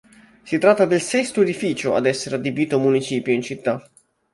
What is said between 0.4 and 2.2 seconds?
Si tratta del sesto edificio ad